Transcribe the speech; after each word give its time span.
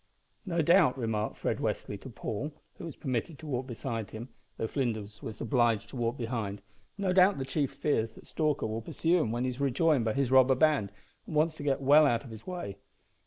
"No 0.47 0.63
doubt" 0.63 0.97
remarked 0.97 1.37
Fred 1.37 1.59
Westly 1.59 1.95
to 2.01 2.09
Paul, 2.09 2.51
who 2.79 2.85
was 2.85 2.95
permitted 2.95 3.37
to 3.37 3.45
walk 3.45 3.67
beside 3.67 4.09
him, 4.09 4.29
though 4.57 4.65
Flinders 4.65 5.21
was 5.21 5.39
obliged 5.39 5.89
to 5.89 5.95
walk 5.95 6.17
behind 6.17 6.63
"no 6.97 7.13
doubt 7.13 7.37
the 7.37 7.45
chief 7.45 7.71
fears 7.71 8.15
that 8.15 8.25
Stalker 8.25 8.65
will 8.65 8.81
pursue 8.81 9.19
him 9.19 9.31
when 9.31 9.43
he 9.43 9.51
is 9.51 9.59
rejoined 9.61 10.05
by 10.05 10.13
his 10.13 10.31
robber 10.31 10.55
band, 10.55 10.91
and 11.27 11.35
wants 11.35 11.53
to 11.57 11.63
get 11.63 11.81
well 11.83 12.07
out 12.07 12.23
of 12.23 12.31
his 12.31 12.47
way." 12.47 12.77